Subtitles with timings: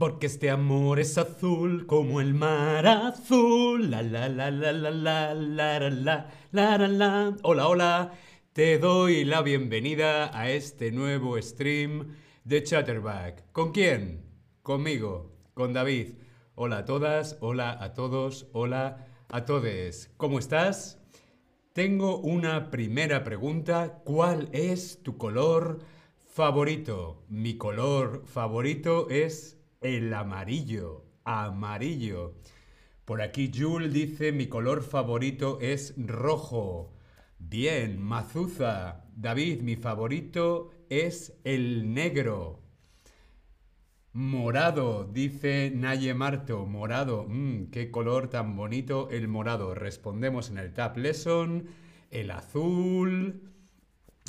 [0.00, 3.90] Porque este amor es azul como el mar azul.
[3.90, 8.12] La la la la la la la la la la la Hola, hola.
[8.54, 13.52] Te doy la bienvenida a este nuevo stream de Chatterback.
[13.52, 14.24] ¿Con quién?
[14.62, 16.14] Conmigo, con David.
[16.54, 20.14] Hola a todas, hola a todos, hola a todes.
[20.16, 20.98] ¿Cómo estás?
[21.74, 24.00] Tengo una primera pregunta.
[24.02, 25.80] ¿Cuál es tu color
[26.16, 27.22] favorito?
[27.28, 31.04] Mi color favorito es el amarillo.
[31.24, 32.34] Amarillo.
[33.04, 36.92] Por aquí Jules dice mi color favorito es rojo.
[37.38, 39.04] Bien, Mazuza.
[39.16, 42.60] David, mi favorito es el negro.
[44.12, 46.66] Morado, dice Naye Marto.
[46.66, 49.74] Morado, mm, qué color tan bonito el morado.
[49.74, 51.68] Respondemos en el Tab Lesson.
[52.10, 53.48] El azul,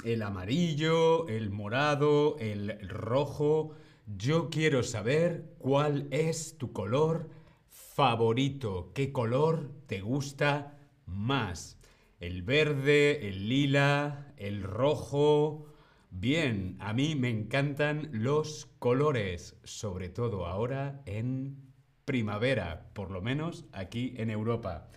[0.05, 3.75] el amarillo, el morado, el rojo.
[4.05, 7.29] Yo quiero saber cuál es tu color
[7.69, 11.77] favorito, qué color te gusta más.
[12.19, 15.65] El verde, el lila, el rojo.
[16.09, 21.71] Bien, a mí me encantan los colores, sobre todo ahora en
[22.05, 24.89] primavera, por lo menos aquí en Europa.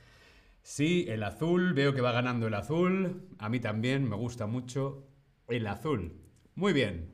[0.63, 3.29] Sí, el azul, veo que va ganando el azul.
[3.39, 5.07] A mí también me gusta mucho
[5.47, 6.21] el azul.
[6.55, 7.14] Muy bien,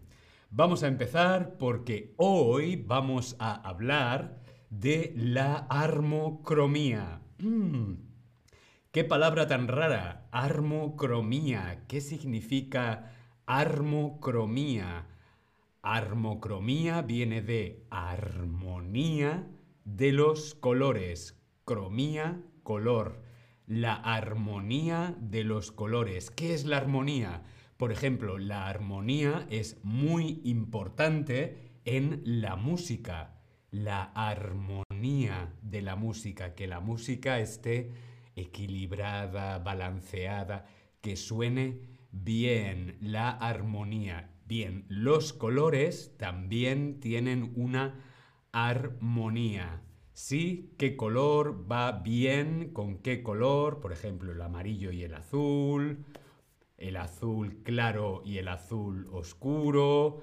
[0.52, 7.22] Vamos a empezar porque hoy vamos a hablar de la armocromía.
[7.38, 7.92] Mm,
[8.90, 10.26] ¿Qué palabra tan rara?
[10.32, 11.84] Armocromía.
[11.86, 13.12] ¿Qué significa
[13.46, 15.06] armocromía?
[15.82, 19.46] Armocromía viene de armonía
[19.84, 21.40] de los colores.
[21.64, 23.22] Cromía, color.
[23.68, 26.32] La armonía de los colores.
[26.32, 27.44] ¿Qué es la armonía?
[27.80, 33.40] Por ejemplo, la armonía es muy importante en la música.
[33.70, 37.94] La armonía de la música, que la música esté
[38.36, 40.66] equilibrada, balanceada,
[41.00, 41.80] que suene
[42.12, 44.30] bien, la armonía.
[44.44, 47.94] Bien, los colores también tienen una
[48.52, 49.80] armonía.
[50.12, 56.04] Sí, qué color va bien con qué color, por ejemplo, el amarillo y el azul,
[56.80, 60.22] el azul claro y el azul oscuro,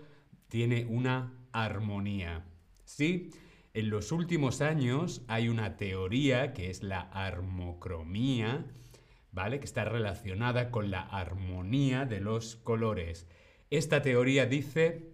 [0.49, 2.45] tiene una armonía.
[2.83, 3.29] ¿Sí?
[3.73, 8.65] En los últimos años hay una teoría que es la armocromía,
[9.31, 9.59] ¿vale?
[9.59, 13.27] Que está relacionada con la armonía de los colores.
[13.69, 15.11] Esta teoría dice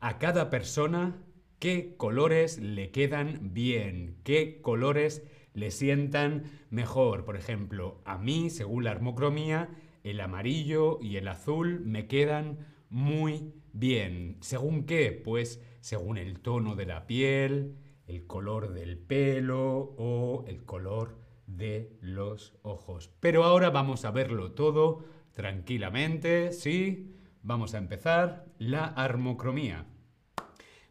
[0.00, 1.22] a cada persona
[1.60, 5.22] qué colores le quedan bien, qué colores
[5.54, 7.24] le sientan mejor.
[7.24, 9.68] Por ejemplo, a mí, según la armocromía,
[10.04, 14.36] el amarillo y el azul me quedan muy bien.
[14.40, 15.12] ¿Según qué?
[15.12, 21.96] Pues según el tono de la piel, el color del pelo o el color de
[22.00, 23.10] los ojos.
[23.20, 27.14] Pero ahora vamos a verlo todo tranquilamente, ¿sí?
[27.42, 29.86] Vamos a empezar la armocromía.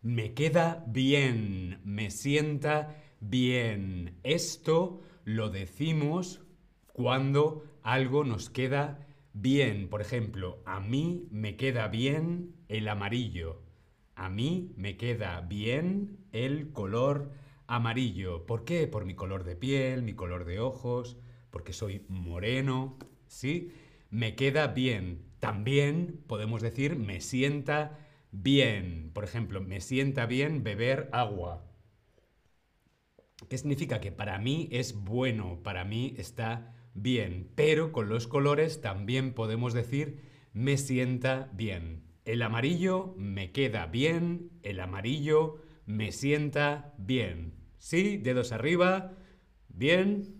[0.02, 4.18] Me queda bien, me sienta bien.
[4.24, 6.42] Esto lo decimos
[7.00, 9.88] cuando algo nos queda bien.
[9.88, 13.62] Por ejemplo, a mí me queda bien el amarillo.
[14.16, 17.32] A mí me queda bien el color
[17.68, 18.46] amarillo.
[18.46, 18.86] ¿Por qué?
[18.86, 21.16] Por mi color de piel, mi color de ojos,
[21.52, 22.98] porque soy moreno.
[23.28, 23.72] ¿Sí?
[24.10, 25.24] Me queda bien.
[25.40, 27.98] También podemos decir me sienta
[28.34, 29.12] bien.
[29.14, 31.64] Por ejemplo, me sienta bien beber agua.
[33.48, 34.02] ¿Qué significa?
[34.02, 39.74] Que para mí es bueno, para mí está bien, pero con los colores también podemos
[39.74, 40.22] decir
[40.54, 42.04] me sienta bien.
[42.26, 47.54] El amarillo me queda bien, el amarillo me sienta bien.
[47.78, 48.18] ¿Sí?
[48.18, 49.14] Dedos arriba.
[49.70, 50.36] Bien.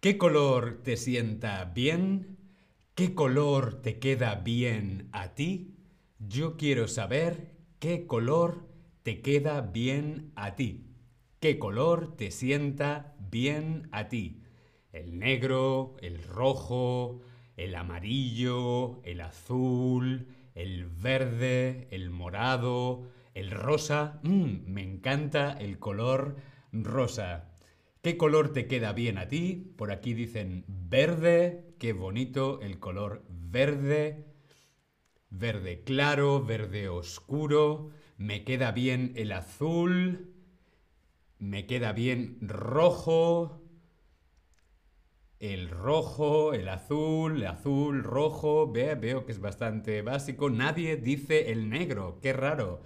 [0.00, 2.38] ¿Qué color te sienta bien?
[2.94, 5.74] ¿Qué color te queda bien a ti?
[6.18, 8.68] Yo quiero saber qué color
[9.02, 10.85] te queda bien a ti.
[11.46, 14.42] ¿Qué color te sienta bien a ti.
[14.90, 17.20] El negro, el rojo,
[17.56, 20.26] el amarillo, el azul,
[20.56, 24.18] el verde, el morado, el rosa.
[24.24, 26.34] Mm, me encanta el color
[26.72, 27.52] rosa.
[28.02, 29.72] ¿Qué color te queda bien a ti?
[29.76, 31.76] Por aquí dicen verde.
[31.78, 34.26] Qué bonito el color verde.
[35.30, 37.90] Verde claro, verde oscuro.
[38.16, 40.32] Me queda bien el azul.
[41.38, 43.62] Me queda bien rojo,
[45.38, 48.70] el rojo, el azul, el azul, rojo.
[48.72, 50.50] veo que es bastante básico.
[50.50, 52.18] Nadie dice el negro.
[52.22, 52.82] Qué raro.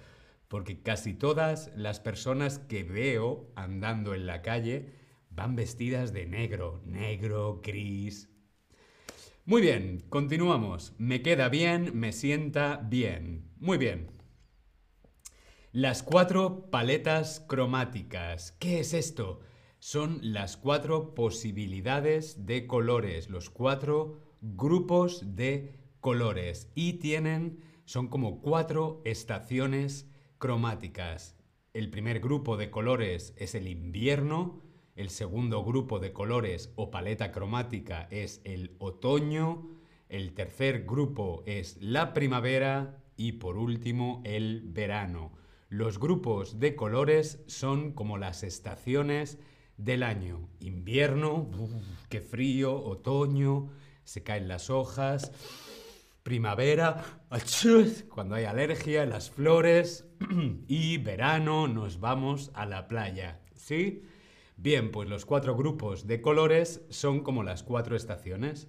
[0.48, 4.90] porque casi todas las personas que veo andando en la calle
[5.30, 8.28] van vestidas de negro, negro, gris.
[9.44, 10.94] Muy bien, continuamos.
[10.98, 13.50] Me queda bien, me sienta bien.
[13.58, 14.19] Muy bien.
[15.72, 18.56] Las cuatro paletas cromáticas.
[18.58, 19.38] ¿Qué es esto?
[19.78, 28.40] Son las cuatro posibilidades de colores, los cuatro grupos de colores y tienen, son como
[28.40, 31.36] cuatro estaciones cromáticas.
[31.72, 34.62] El primer grupo de colores es el invierno,
[34.96, 39.70] el segundo grupo de colores o paleta cromática es el otoño,
[40.08, 45.38] el tercer grupo es la primavera y por último el verano.
[45.70, 49.38] Los grupos de colores son como las estaciones
[49.76, 50.48] del año.
[50.58, 51.48] Invierno,
[52.08, 53.70] qué frío, otoño,
[54.02, 55.30] se caen las hojas.
[56.24, 57.22] Primavera,
[58.08, 60.08] cuando hay alergia, las flores.
[60.66, 63.40] y verano, nos vamos a la playa.
[63.54, 64.02] ¿Sí?
[64.56, 68.66] Bien, pues los cuatro grupos de colores son como las cuatro estaciones.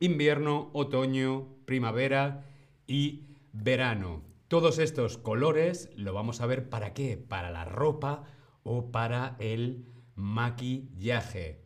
[0.00, 2.48] Invierno, otoño, primavera
[2.88, 4.31] y verano.
[4.52, 8.24] Todos estos colores lo vamos a ver para qué, para la ropa
[8.62, 11.64] o para el maquillaje.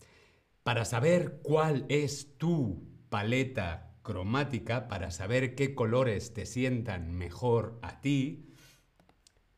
[0.63, 8.01] Para saber cuál es tu paleta cromática, para saber qué colores te sientan mejor a
[8.01, 8.55] ti,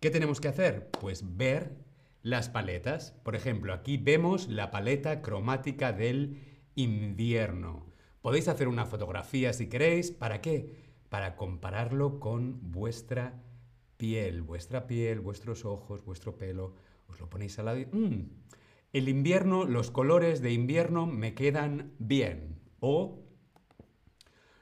[0.00, 0.90] ¿qué tenemos que hacer?
[0.90, 1.76] Pues ver
[2.22, 3.12] las paletas.
[3.24, 7.92] Por ejemplo, aquí vemos la paleta cromática del invierno.
[8.22, 10.12] Podéis hacer una fotografía si queréis.
[10.12, 10.87] ¿Para qué?
[11.08, 13.42] Para compararlo con vuestra
[13.96, 16.74] piel, vuestra piel, vuestros ojos, vuestro pelo.
[17.08, 17.86] Os lo ponéis al lado y...
[17.86, 18.30] Mm,
[18.92, 22.58] el invierno, los colores de invierno me quedan bien.
[22.80, 23.22] O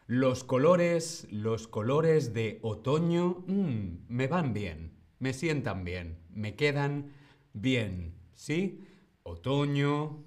[0.08, 7.12] los colores, los colores de otoño mm, me van bien, me sientan bien, me quedan
[7.52, 8.14] bien.
[8.34, 8.84] ¿Sí?
[9.22, 10.25] Otoño,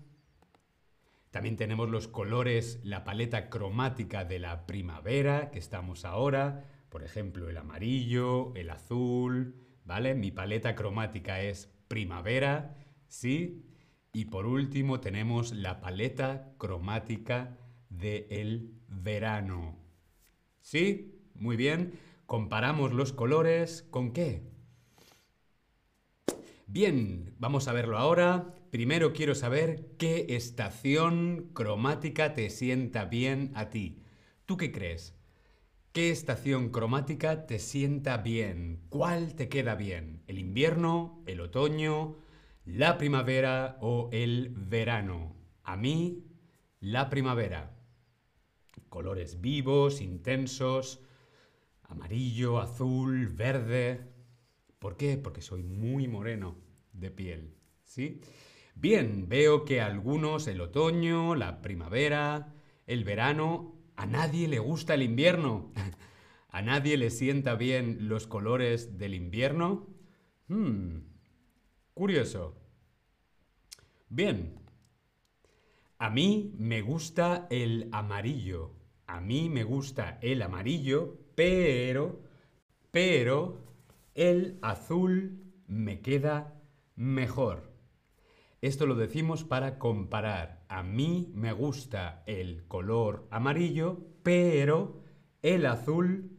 [1.32, 7.50] también tenemos los colores, la paleta cromática de la primavera que estamos ahora, por ejemplo,
[7.50, 9.56] el amarillo, el azul,
[9.86, 10.16] ¿vale?
[10.16, 12.78] Mi paleta cromática es primavera,
[13.08, 13.64] ¿sí?
[14.12, 17.58] Y por último tenemos la paleta cromática
[17.90, 19.78] del verano.
[20.62, 21.22] ¿Sí?
[21.36, 21.94] Muy bien.
[22.26, 24.44] Comparamos los colores con qué?
[26.72, 28.54] Bien, vamos a verlo ahora.
[28.70, 34.04] Primero quiero saber qué estación cromática te sienta bien a ti.
[34.46, 35.16] ¿Tú qué crees?
[35.94, 38.84] ¿Qué estación cromática te sienta bien?
[38.90, 40.22] ¿Cuál te queda bien?
[40.28, 42.18] ¿El invierno, el otoño,
[42.66, 45.36] la primavera o el verano?
[45.64, 46.24] A mí,
[46.82, 47.76] la primavera.
[48.90, 51.02] Colores vivos, intensos,
[51.82, 54.19] amarillo, azul, verde.
[54.80, 55.18] ¿Por qué?
[55.18, 56.56] Porque soy muy moreno
[56.94, 57.54] de piel.
[57.84, 58.22] ¿Sí?
[58.76, 62.54] Bien, veo que a algunos el otoño, la primavera,
[62.88, 65.74] el verano, a nadie le gusta el invierno.
[66.52, 69.88] ¿A nadie le sienta bien los colores del invierno?
[70.48, 71.02] Hmm,
[71.94, 72.58] curioso.
[74.08, 74.56] Bien.
[76.00, 78.72] A mí me gusta el amarillo.
[79.06, 82.22] A mí me gusta el amarillo, pero,
[82.92, 83.70] pero,
[84.20, 86.62] el azul me queda
[86.98, 87.72] mejor.
[88.60, 90.66] Esto lo decimos para comparar.
[90.68, 95.00] A mí me gusta el color amarillo, pero
[95.42, 96.32] el azul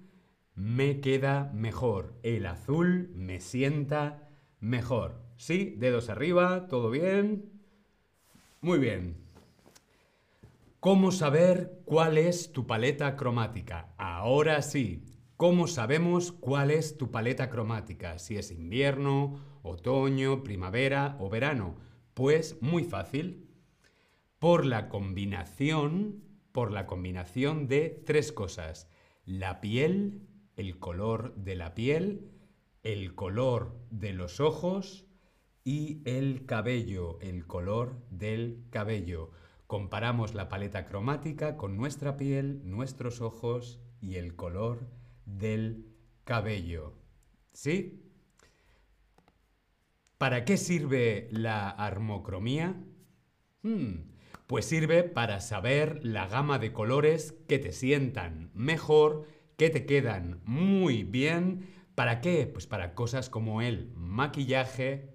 [0.55, 2.13] me queda mejor.
[2.23, 4.29] El azul me sienta
[4.61, 5.23] mejor.
[5.39, 5.75] ¿Sí?
[5.79, 7.51] Dedos arriba, ¿todo bien?
[8.61, 9.17] Muy bien.
[10.81, 13.95] ¿Cómo saber cuál es tu paleta cromática?
[13.97, 15.03] Ahora sí.
[15.41, 18.19] ¿Cómo sabemos cuál es tu paleta cromática?
[18.19, 21.77] Si es invierno, otoño, primavera o verano.
[22.13, 23.49] Pues muy fácil.
[24.39, 28.87] Por la combinación, por la combinación de tres cosas.
[29.25, 32.33] La piel, el color de la piel,
[32.83, 35.07] el color de los ojos
[35.65, 39.31] y el cabello, el color del cabello.
[39.67, 45.00] Comparamos la paleta cromática con nuestra piel, nuestros ojos y el color
[45.39, 45.87] del
[46.25, 46.95] cabello.
[47.53, 48.03] ¿Sí?
[50.19, 52.77] ¿Para qué sirve la armocromía?
[53.63, 54.11] Hmm,
[54.47, 60.41] pues sirve para saber la gama de colores que te sientan mejor, que te quedan
[60.45, 61.69] muy bien.
[61.95, 62.47] ¿Para qué?
[62.47, 65.15] Pues para cosas como el maquillaje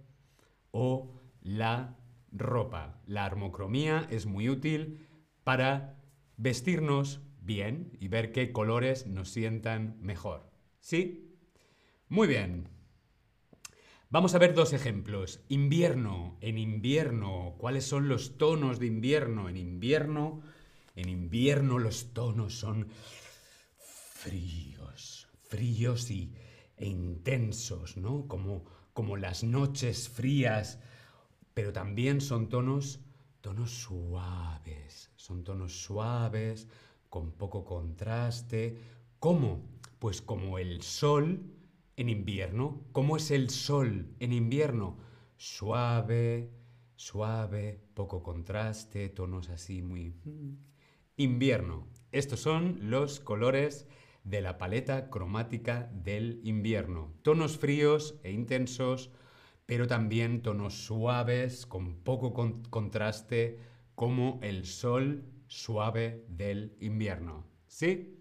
[0.72, 1.98] o la
[2.32, 3.02] ropa.
[3.06, 5.08] La armocromía es muy útil
[5.44, 6.02] para
[6.38, 10.50] vestirnos bien y ver qué colores nos sientan mejor.
[10.80, 11.38] ¿Sí?
[12.10, 12.70] Muy bien.
[14.10, 15.42] Vamos a ver dos ejemplos.
[15.50, 16.38] Invierno.
[16.42, 19.50] En invierno, ¿cuáles son los tonos de invierno?
[19.50, 20.42] En invierno,
[20.96, 22.88] en invierno los tonos son
[23.78, 26.34] fríos, fríos y,
[26.78, 28.28] e intensos, ¿no?
[28.28, 30.80] Como, como las noches frías,
[31.54, 33.00] pero también son tonos,
[33.42, 36.68] tonos suaves, son tonos suaves,
[37.16, 38.78] con poco contraste.
[39.20, 39.64] ¿Cómo?
[40.00, 41.50] Pues como el sol
[41.96, 42.82] en invierno.
[42.92, 44.98] ¿Cómo es el sol en invierno?
[45.38, 46.52] Suave,
[46.98, 50.10] suave, poco contraste, tonos así muy...
[50.26, 50.58] Mm.
[51.16, 51.88] Invierno.
[52.12, 53.88] Estos son los colores
[54.26, 57.14] de la paleta cromática del invierno.
[57.22, 59.10] Tonos fríos e intensos,
[59.66, 62.34] pero también tonos suaves, con poco
[62.70, 63.58] contraste,
[63.96, 67.46] como el sol suave del invierno.
[67.68, 68.16] ¿Sí?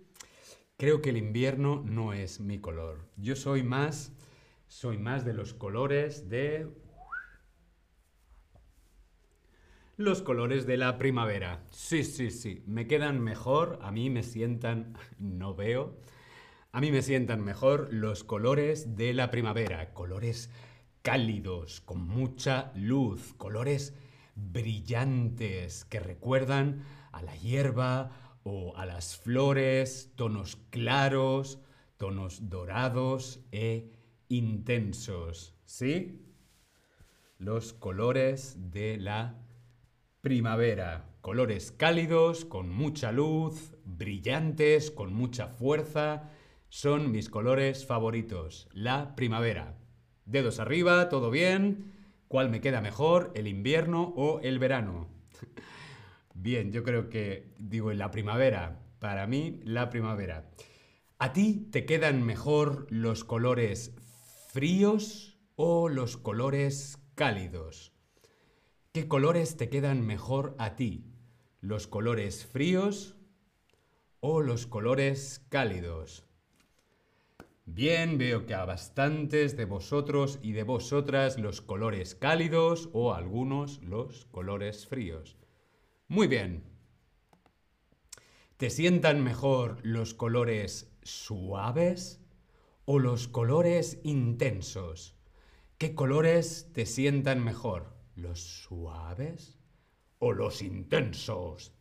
[0.77, 3.09] Creo que el invierno no es mi color.
[3.17, 4.13] Yo soy más,
[4.67, 6.69] soy más de los colores de...
[9.97, 11.65] Los colores de la primavera.
[11.71, 12.65] Sí, sí, sí.
[12.67, 14.99] Me quedan mejor, a mí me sientan...
[15.19, 15.97] No veo.
[16.73, 19.95] A mí me sientan mejor los colores de la primavera.
[19.95, 20.51] Colores
[21.03, 23.33] cálidos, con mucha luz.
[23.35, 23.95] Colores
[24.37, 28.11] brillantes que recuerdan a la hierba,
[28.45, 31.59] o a las flores, tonos claros,
[31.97, 33.91] tonos dorados e
[34.29, 35.55] intensos.
[35.65, 36.21] ¿Sí?
[37.39, 39.43] Los colores de la
[40.21, 41.11] primavera.
[41.23, 46.31] Colores cálidos, con mucha luz, brillantes, con mucha fuerza.
[46.69, 48.69] Son mis colores favoritos.
[48.73, 49.79] La primavera.
[50.27, 51.93] Dedos arriba, todo bien.
[52.35, 55.07] ¿Cuál me queda mejor, el invierno o el verano?
[56.35, 60.51] Bien, yo creo que, digo, en la primavera, para mí, la primavera.
[61.21, 63.95] ¿A ti te quedan mejor los colores
[64.49, 67.93] fríos o los colores cálidos?
[68.91, 71.15] ¿Qué colores te quedan mejor a ti?
[71.61, 73.15] ¿Los colores fríos
[74.19, 76.27] o los colores cálidos?
[77.67, 83.83] Bien, veo que a bastantes de vosotros y de vosotras los colores cálidos o algunos
[83.83, 85.39] los colores fríos.
[86.07, 86.65] Muy bien.
[88.59, 92.21] ¿Te sientan mejor los colores suaves
[92.85, 95.17] o los colores intensos?
[95.79, 97.97] ¿Qué colores te sientan mejor?
[98.15, 99.59] ¿Los suaves
[100.19, 101.73] o los intensos?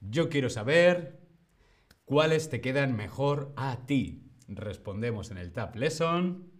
[0.00, 1.26] Yo quiero saber
[2.04, 4.27] cuáles te quedan mejor a ti.
[4.48, 6.50] Respondemos en el Tab Lesson.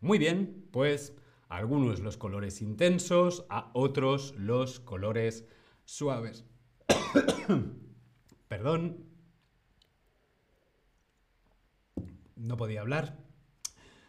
[0.00, 1.16] Muy bien, pues
[1.48, 5.46] algunos los colores intensos, a otros los colores
[5.84, 6.44] suaves.
[8.48, 9.06] Perdón.
[12.34, 13.16] No podía hablar.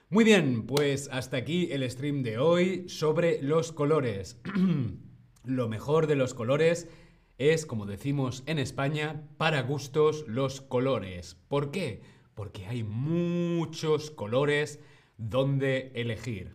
[0.09, 4.41] Muy bien, pues hasta aquí el stream de hoy sobre los colores.
[5.43, 6.89] Lo mejor de los colores
[7.37, 11.35] es, como decimos en España, para gustos los colores.
[11.47, 12.01] ¿Por qué?
[12.37, 14.79] Porque hay muchos colores
[15.17, 16.53] donde elegir.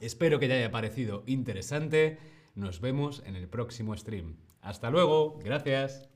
[0.00, 2.18] Espero que te haya parecido interesante.
[2.54, 4.36] Nos vemos en el próximo stream.
[4.60, 5.38] Hasta luego.
[5.42, 6.10] Gracias.